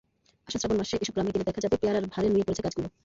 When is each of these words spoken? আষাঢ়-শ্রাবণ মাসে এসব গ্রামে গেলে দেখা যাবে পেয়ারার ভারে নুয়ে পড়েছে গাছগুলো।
আষাঢ়-শ্রাবণ 0.47 0.77
মাসে 0.79 0.95
এসব 0.97 1.13
গ্রামে 1.15 1.33
গেলে 1.33 1.47
দেখা 1.47 1.61
যাবে 1.61 1.75
পেয়ারার 1.81 2.05
ভারে 2.13 2.27
নুয়ে 2.29 2.45
পড়েছে 2.47 2.63
গাছগুলো। 2.65 2.87